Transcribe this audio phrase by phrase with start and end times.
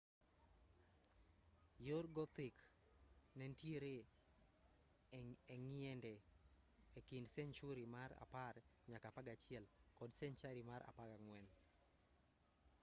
[1.87, 2.57] yor gothic
[3.41, 3.91] nentiere
[5.55, 6.13] eng'iende
[7.01, 11.53] ekind senchuri mar 10-11 kod senchari mar 14